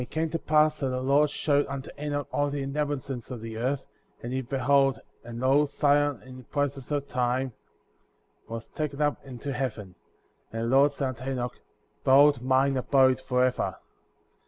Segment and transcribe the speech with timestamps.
[0.01, 3.39] And it came to pass that the Lord showed unto Enoch all the inhabitants of
[3.39, 7.53] the earth f and he beheld, and lo, Zion, in process of time,
[8.47, 9.93] was taken up into heaven.
[10.51, 11.53] And the Lord said unto Enoch:
[12.03, 13.75] Behold mine abode forever.